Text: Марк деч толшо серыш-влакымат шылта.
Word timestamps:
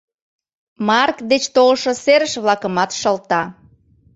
Марк 0.87 1.17
деч 1.31 1.43
толшо 1.55 1.91
серыш-влакымат 2.03 2.91
шылта. 2.99 3.41